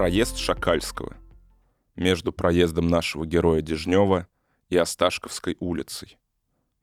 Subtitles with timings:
[0.00, 1.14] Проезд Шакальского.
[1.94, 4.28] Между проездом нашего героя Дежнева
[4.70, 6.16] и Осташковской улицей.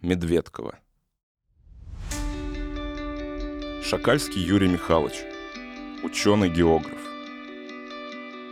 [0.01, 0.77] Медведково.
[3.83, 5.15] Шакальский Юрий Михайлович.
[6.03, 6.99] Ученый-географ.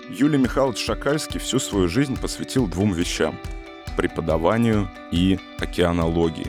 [0.09, 3.39] Юлий Михайлович Шакальский всю свою жизнь посвятил двум вещам–
[3.97, 6.47] преподаванию и океанологии.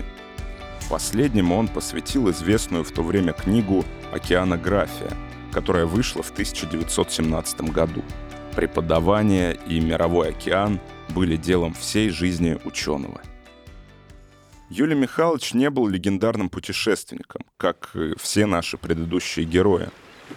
[0.89, 5.15] Последнему он посвятил известную в то время книгу «Океанография»,
[5.57, 8.05] которая вышла в 1917 году.
[8.55, 13.23] Преподавание и мировой океан были делом всей жизни ученого.
[14.69, 19.89] Юлий Михайлович не был легендарным путешественником, как все наши предыдущие герои.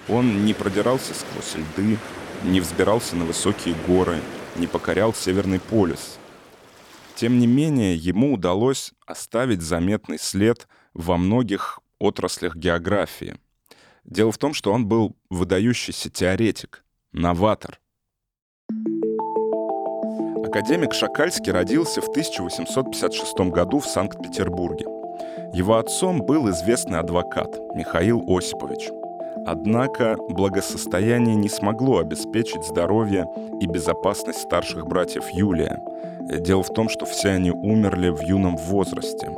[0.07, 1.97] Он не продирался сквозь льды,
[2.45, 4.21] не взбирался на высокие горы,
[4.55, 6.17] не покорял Северный полюс.
[7.15, 13.35] Тем не менее, ему удалось оставить заметный след во многих отраслях географии–
[14.09, 17.79] Дело в том, что он был выдающийся теоретик, новатор.
[20.43, 24.85] Академик Шакальский родился в 1856 году в Санкт-Петербурге.
[25.53, 28.89] Его отцом был известный адвокат Михаил Осипович.
[29.45, 33.27] Однако благосостояние не смогло обеспечить здоровье
[33.61, 35.79] и безопасность старших братьев Юлия.
[36.39, 39.29] Дело в том, что все они умерли в юном возрасте.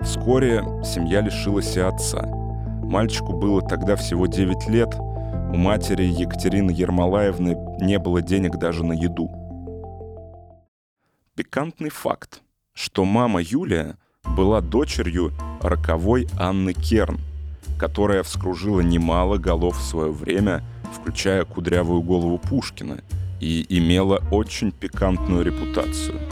[0.00, 2.24] Вскоре семья лишилась и отца–
[2.88, 4.94] Мальчику было тогда всего 9 лет.
[4.94, 9.28] У матери Екатерины Ермолаевны не было денег даже на еду.
[11.34, 12.42] Пикантный факт,
[12.72, 17.18] что мама Юлия была дочерью роковой Анны Керн,
[17.78, 20.62] которая вскружила немало голов в свое время,
[20.94, 23.02] включая кудрявую голову Пушкина,
[23.40, 26.20] и имела очень пикантную репутацию–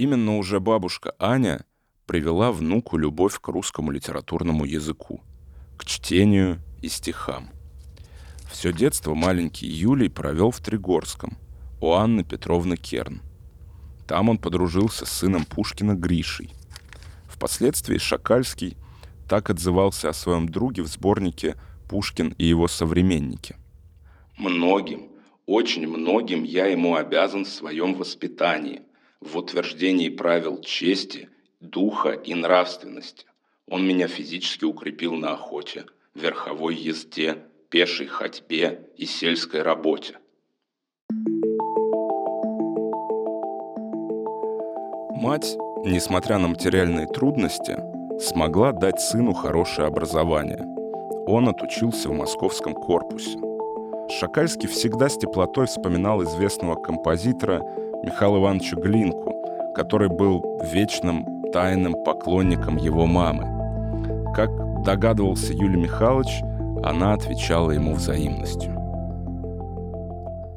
[0.00, 1.66] Именно уже бабушка Аня
[2.06, 5.20] привела внуку любовь к русскому литературному языку,
[5.76, 7.50] к чтению и стихам.
[8.50, 11.36] Все детство маленький Юлий провел в Тригорском,
[11.82, 13.20] у Анны Петровны Керн.
[14.08, 16.54] Там он подружился с сыном Пушкина Гришей.
[17.28, 18.78] Впоследствии Шакальский
[19.28, 21.56] так отзывался о своем друге в сборнике
[21.90, 23.54] «Пушкин и его современники».
[24.38, 25.10] «Многим,
[25.44, 28.80] очень многим я ему обязан в своем воспитании–
[29.20, 31.28] в утверждении правил чести,
[31.60, 33.26] духа и нравственности.
[33.68, 37.38] Он меня физически укрепил на охоте, верховой езде,
[37.68, 40.16] пешей ходьбе и сельской работе.
[45.22, 47.76] Мать, несмотря на материальные трудности,
[48.18, 50.64] смогла дать сыну хорошее образование.
[51.26, 53.38] Он отучился в московском корпусе.
[54.18, 57.62] Шакальский всегда с теплотой вспоминал известного композитора
[58.02, 59.34] Михаила Ивановича Глинку,
[59.74, 63.44] который был вечным тайным поклонником его мамы.
[64.34, 64.50] Как
[64.84, 66.42] догадывался Юлий Михайлович,
[66.82, 68.74] она отвечала ему взаимностью.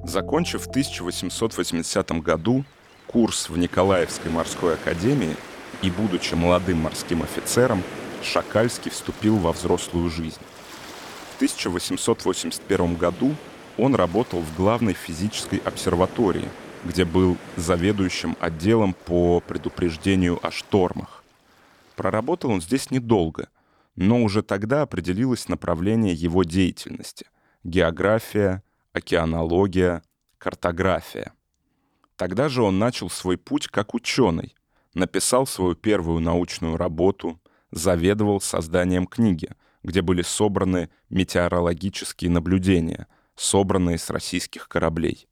[0.06, 2.64] Закончив в 1880 году
[3.08, 5.36] курс в Николаевской морской академии
[5.82, 7.84] и будучи молодым морским офицером,
[8.22, 10.40] Шакальский вступил во взрослую жизнь.
[11.34, 13.36] В 1881 году
[13.78, 16.48] он работал в главной физической обсерватории–
[16.86, 21.24] где был заведующим отделом по предупреждению о штормах.
[21.96, 23.50] Проработал он здесь недолго,
[23.96, 27.28] но уже тогда определилось направление его деятельности—
[27.64, 30.04] география, океанология,
[30.38, 31.34] картография.
[32.16, 34.56] Тогда же он начал свой путь как ученый,
[34.94, 37.40] написал свою первую научную работу,
[37.72, 39.50] заведовал созданием книги,
[39.84, 45.28] где были собраны метеорологические наблюдения, собранные с российских кораблей.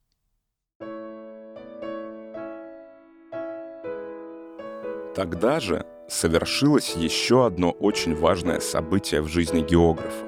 [5.14, 10.26] Тогда же совершилось еще одно очень важное событие в жизни географа.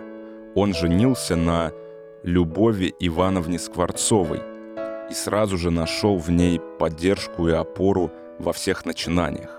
[0.55, 1.73] Он женился на
[2.23, 4.41] Любови Ивановне Скворцовой
[5.11, 9.59] и сразу же нашел в ней поддержку и опору во всех начинаниях.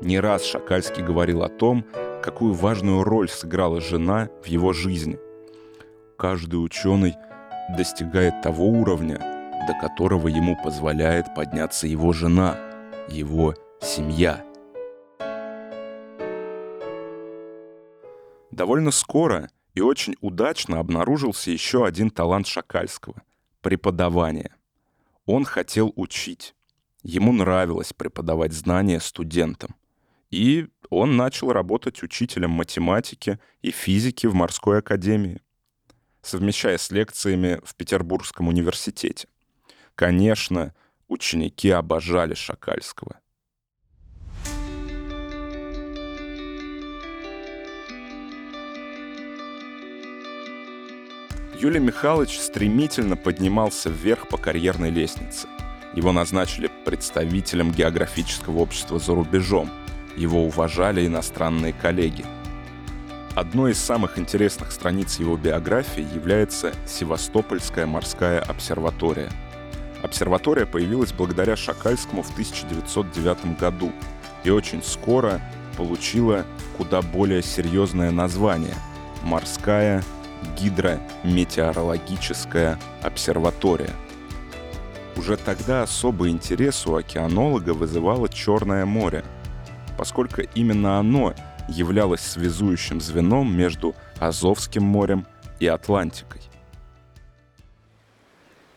[0.00, 1.84] Не раз Шакальский говорил о том,
[2.22, 5.18] какую важную роль сыграла жена в его жизни.
[6.16, 7.14] Каждый ученый
[7.76, 9.18] достигает того уровня,
[9.66, 12.56] до которого ему позволяет подняться его жена,
[13.08, 13.54] его
[13.84, 14.44] семья.
[18.50, 23.22] Довольно скоро и очень удачно обнаружился еще один талант Шакальского—
[23.60, 24.54] преподавание.
[25.26, 26.54] Он хотел учить.
[27.02, 29.74] Ему нравилось преподавать знания студентам.
[30.30, 35.42] И он начал работать учителем математики и физики в морской академии,
[36.22, 39.28] совмещая с лекциями в Петербургском университете.
[39.94, 40.74] Конечно,
[41.08, 43.20] ученики обожали Шакальского.
[51.60, 55.46] Юлий Михайлович стремительно поднимался вверх по карьерной лестнице.
[55.94, 59.70] Его назначили представителем географического общества за рубежом.
[60.16, 62.24] Его уважали иностранные коллеги.
[63.36, 69.30] Одной из самых интересных страниц его биографии является Севастопольская морская обсерватория.
[70.02, 73.92] Обсерватория появилась благодаря Шакальскому в 1909 году
[74.42, 75.40] и очень скоро
[75.76, 76.44] получила
[76.76, 78.74] куда более серьезное название–
[79.24, 80.04] Морская
[80.58, 83.90] гидрометеорологическая обсерватория.
[85.16, 89.24] Уже тогда особый интерес у океанолога вызывало Черное море,
[89.96, 91.34] поскольку именно оно
[91.68, 95.26] являлось связующим звеном между Азовским морем
[95.60, 96.42] и Атлантикой.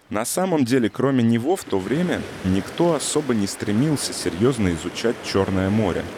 [0.09, 5.69] На самом деле, кроме него в то время никто особо не стремился серьезно изучать Черное
[5.69, 6.05] море–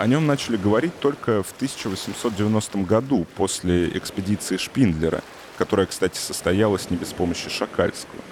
[0.00, 5.22] о нем начали говорить только в 1890 году, после экспедиции Шпиндлера,
[5.58, 8.22] которая, кстати, состоялась не без помощи Шакальского.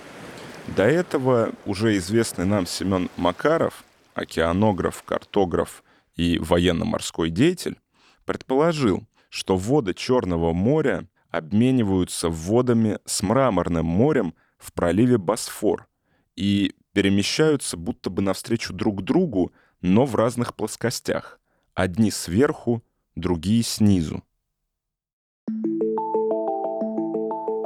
[0.74, 3.84] До этого уже известный нам Семен Макаров,
[4.14, 5.84] океанограф, картограф
[6.16, 7.76] и военно-морской деятель,
[8.24, 15.86] предположил, что воды Черного моря обмениваются водами с Мраморным морем в проливе Босфор
[16.34, 21.37] и перемещаются будто бы навстречу друг другу, но в разных плоскостях.
[21.78, 22.82] Одни сверху,
[23.14, 24.24] другие снизу.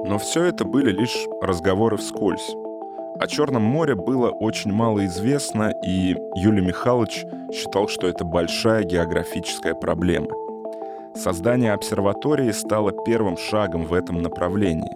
[0.05, 2.55] Но все это были лишь разговоры вскользь.
[3.19, 7.25] О Черном море было очень мало известно, и Юлий Михайлович
[7.55, 10.29] считал, что это большая географическая проблема.
[11.15, 14.93] Создание обсерватории стало первым шагом в этом направлении.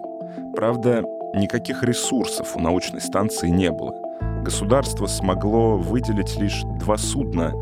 [0.55, 1.01] Правда,
[1.33, 3.95] никаких ресурсов у научной станции не было.
[4.43, 7.53] Государство смогло выделить лишь два судна,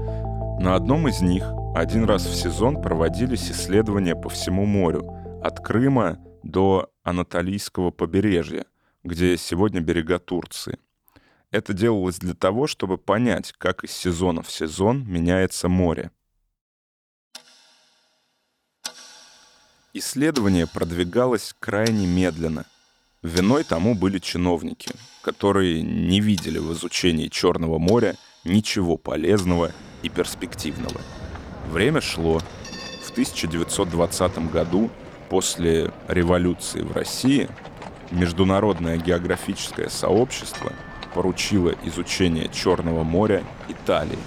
[0.60, 1.44] на одном из них
[1.76, 5.06] один раз в сезон проводились исследования по всему морю,
[5.44, 8.66] от Крыма до Анатолийского побережья,
[9.04, 10.80] где сегодня берега Турции.
[11.52, 16.12] Это делалось для того, чтобы понять, как из сезона в сезон меняется море.
[19.94, 22.66] Исследование продвигалось крайне медленно.
[23.22, 24.92] Виной тому были чиновники,
[25.22, 29.72] которые не видели в изучении Черного моря ничего полезного
[30.06, 31.02] и перспективного.
[31.72, 32.40] Время шло.
[33.04, 34.90] В 1920 году,
[35.30, 37.50] после революции в России,
[38.12, 40.72] Международное географическое сообщество
[41.16, 44.20] поручило изучение Черного моря Италии.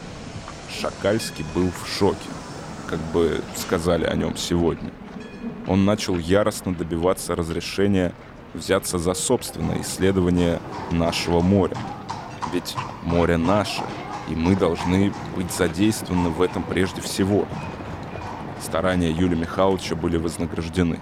[0.80, 2.28] Шакальский был в шоке,
[2.88, 4.90] как бы сказали о нем сегодня.
[5.68, 8.12] Он начал яростно добиваться разрешения
[8.52, 10.60] взяться за собственное исследование
[10.90, 11.76] нашего моря.
[12.52, 12.74] Ведь
[13.04, 13.82] море наше—
[14.30, 17.46] и мы должны быть задействованы в этом прежде всего.
[18.60, 21.00] Старания Юлия Михайловича были вознаграждены.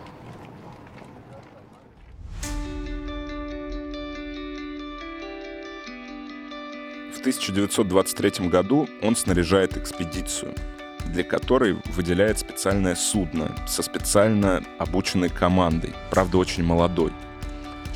[7.14, 10.54] В 1923 году он снаряжает экспедицию,
[11.06, 17.12] для которой выделяет специальное судно со специально обученной командой, правда очень молодой–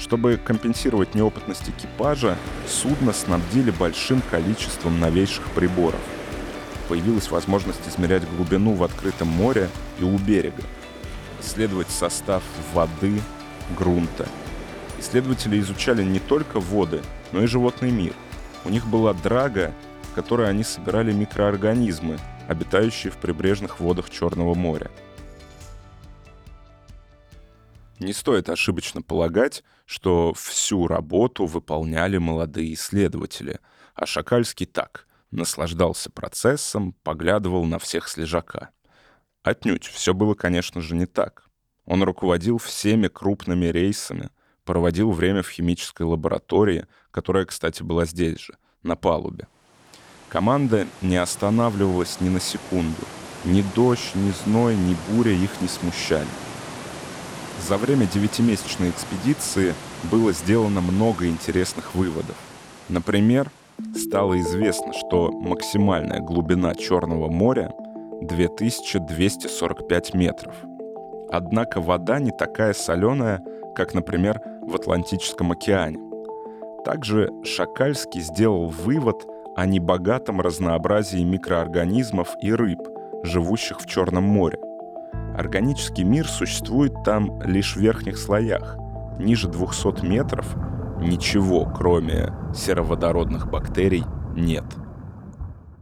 [0.01, 6.01] чтобы компенсировать неопытность экипажа, судно снабдили большим количеством новейших приборов.
[6.89, 9.69] Появилась возможность измерять глубину в открытом море
[10.01, 10.63] и у берега,
[11.41, 12.43] исследовать состав
[12.73, 13.21] воды,
[13.79, 14.27] грунта.
[14.99, 17.01] Исследователи изучали не только воды,
[17.33, 18.13] но и животный мир.
[18.65, 19.73] У них была драга,
[20.11, 24.91] в которой они собирали микроорганизмы, обитающие в прибрежных водах Черного моря.
[28.01, 33.61] Не стоит ошибочно полагать, что всю работу выполняли молодые исследователи,
[33.95, 38.71] а Шакальский так, наслаждался процессом, поглядывал на всех с лежака.
[39.43, 41.45] Отнюдь, все было, конечно же, не так.
[41.85, 44.31] Он руководил всеми крупными рейсами,
[44.65, 49.47] проводил время в химической лаборатории, которая, кстати, была здесь же, на палубе.
[50.31, 53.03] Команда не останавливалась ни на секунду.
[53.45, 56.29] Ни дождь, ни зной, ни буря их не смущали.
[57.69, 59.75] За время девятимесячной экспедиции
[60.11, 62.37] было сделано много интересных выводов.
[62.89, 63.51] Например,
[63.95, 67.73] стало известно, что максимальная глубина Черного моря
[68.23, 70.55] 2245 метров.
[71.31, 73.43] Однако вода не такая соленая,
[73.77, 75.99] как, например, в Атлантическом океане.
[76.85, 79.27] Также Шакальский сделал вывод
[79.57, 82.81] о небогатом разнообразии микроорганизмов и рыб,
[83.23, 84.59] живущих в Черном море.
[85.41, 88.77] Органический мир существует там лишь в верхних слоях.
[89.19, 90.55] Ниже 200 метров
[91.01, 94.05] ничего, кроме сероводородных бактерий,
[94.37, 94.67] нет.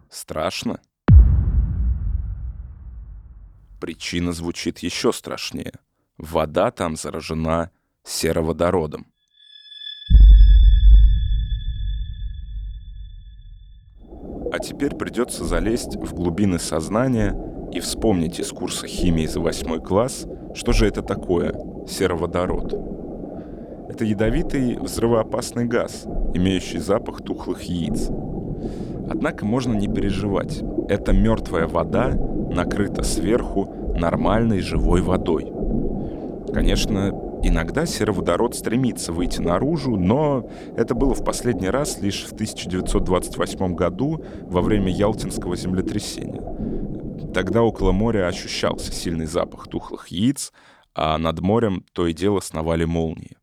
[0.08, 0.78] Страшно?
[3.80, 5.72] Причина звучит еще страшнее.
[6.18, 7.72] Вода там заражена
[8.04, 9.08] сероводородом.
[14.52, 17.34] А теперь придется залезть в глубины сознания
[17.72, 21.54] и вспомнить из курса химии за восьмой класс, что же это такое
[21.86, 22.72] сероводород.
[23.88, 28.08] Это ядовитый взрывоопасный газ, имеющий запах тухлых яиц.
[29.10, 30.62] Однако можно не переживать.
[30.88, 32.12] Это мертвая вода
[32.50, 35.52] накрыта сверху нормальной живой водой.
[36.52, 43.74] Конечно, Иногда сероводород стремится выйти наружу, но это было в последний раз лишь в 1928
[43.74, 46.42] году во время Ялтинского землетрясения.
[47.34, 50.52] Тогда около моря ощущался сильный запах тухлых яиц,
[50.94, 53.36] а над морем то и дело сновали молнии.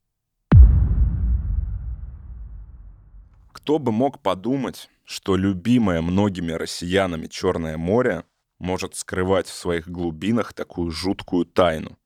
[3.52, 8.24] Кто бы мог подумать, что любимое многими россиянами Черное море
[8.60, 11.98] может скрывать в своих глубинах такую жуткую тайну—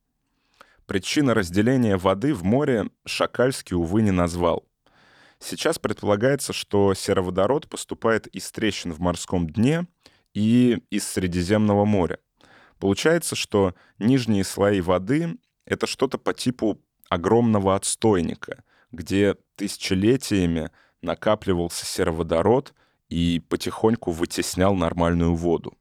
[0.90, 4.66] Причина разделения воды в море Шакальский, увы, не назвал.
[5.38, 9.86] Сейчас предполагается, что сероводород поступает из трещин в морском дне
[10.34, 12.18] и из Средиземного моря.
[12.78, 20.70] Получается, что нижние слои воды— это что-то по типу огромного отстойника, где тысячелетиями
[21.02, 22.74] накапливался сероводород
[23.08, 25.76] и потихоньку вытеснял нормальную воду.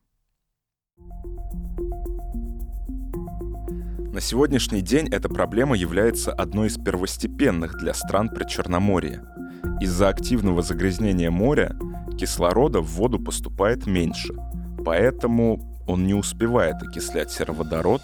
[4.11, 9.23] На сегодняшний день эта проблема является одной из первостепенных для стран Причерноморья.
[9.79, 11.77] Из-за активного загрязнения моря
[12.19, 14.33] кислорода в воду поступает меньше,
[14.83, 18.03] поэтому он не успевает окислять сероводород,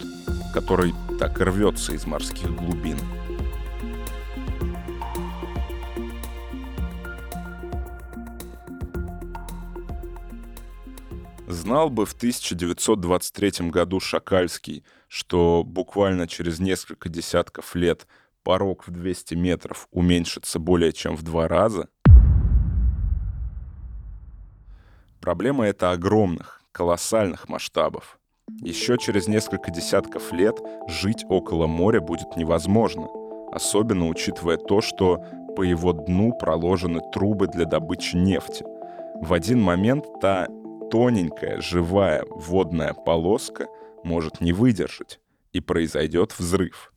[0.54, 2.98] который так и рвется из морских глубин.
[11.46, 18.06] Знал бы в 1923 году Шакальский, что буквально через несколько десятков лет
[18.42, 21.88] порог в 200 метров уменьшится более чем в два раза,
[25.26, 28.20] проблема эта огромных, колоссальных масштабов.
[28.62, 30.56] Еще через несколько десятков лет
[30.86, 33.08] жить около моря будет невозможно,
[33.50, 35.24] особенно учитывая то, что
[35.56, 38.64] по его дну проложены трубы для добычи нефти.
[39.20, 40.46] В один момент та
[40.92, 43.66] тоненькая, живая водная полоска
[44.04, 45.18] может не выдержать,
[45.52, 46.92] и произойдет взрыв.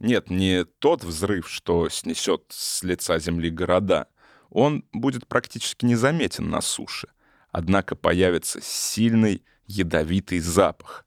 [0.00, 4.08] Нет, не тот взрыв, что снесет с лица земли города.
[4.50, 7.08] Он будет практически незаметен на суше.
[7.50, 11.04] Однако появится сильный ядовитый запах,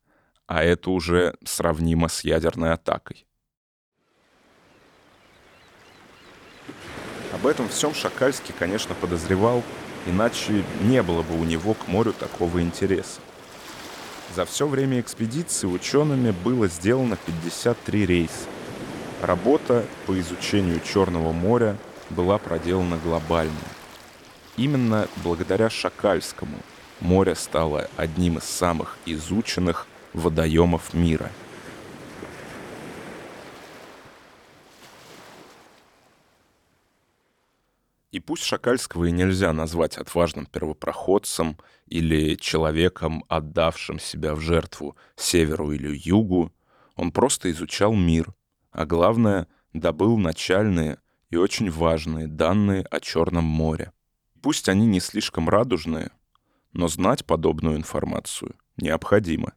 [0.47, 3.25] а это уже сравнимо с ядерной атакой.
[7.33, 9.63] Об этом всем Шакальский, конечно, подозревал,
[10.05, 13.21] иначе не было бы у него к морю такого интереса.
[14.35, 18.47] За все время экспедиции учеными было сделано 53 рейса.
[19.21, 21.77] Работа по изучению Черного моря
[22.09, 23.51] была проделана глобально.
[24.57, 26.57] Именно благодаря Шакальскому
[26.99, 31.31] море стало одним из самых изученных водоемов мира–
[38.13, 41.57] И пусть Шакальского и нельзя назвать отважным первопроходцем
[41.87, 46.53] или человеком, отдавшим себя в жертву северу или югу,
[46.95, 48.35] он просто изучал мир,
[48.71, 50.99] а главное, добыл начальные
[51.33, 53.91] и очень важные данные о Черном море.
[54.43, 56.11] Пусть они не слишком радужные,
[56.73, 59.53] но знать подобную информацию необходимо.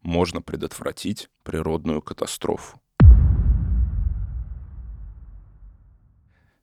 [0.00, 2.80] Можно предотвратить природную катастрофу.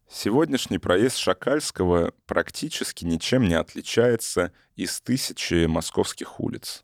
[0.09, 6.83] Сегодняшний проезд Шакальского практически ничем не отличается из тысячи московских улиц.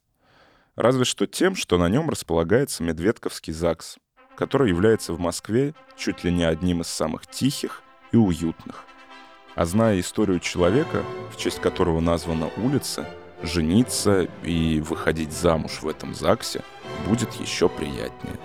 [0.76, 3.98] Разве что тем, что на нем располагается Медведковский ЗАГС,
[4.38, 8.86] который является в Москве чуть ли не одним из самых тихих и уютных.
[9.56, 13.10] А зная историю человека, в честь которого названа улица,
[13.42, 16.64] жениться и выходить замуж в этом ЗАГСе
[17.08, 18.36] будет еще приятнее.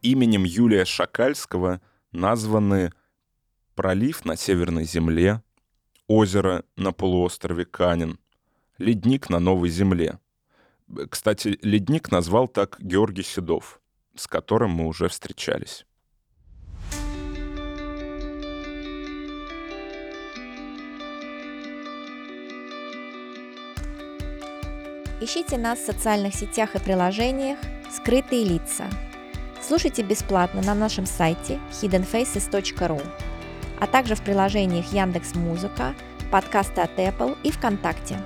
[0.00, 2.90] Именем Юлия Шакальского названы
[3.74, 5.42] пролив на Северной Земле,
[6.06, 8.18] озеро на полуострове Канин,
[8.78, 10.18] ледник на Новой Земле.
[11.08, 13.80] Кстати, ледник назвал так Георгий Седов,
[14.16, 15.86] с которым мы уже встречались.
[25.22, 27.58] Ищите нас в социальных сетях и приложениях
[27.90, 28.88] «Скрытые лица».
[29.60, 33.06] Слушайте бесплатно на нашем сайте hiddenfaces.ru,
[33.78, 35.94] а также в приложениях Яндекс Музыка,
[36.32, 38.16] подкасты от Apple и ВКонтакте.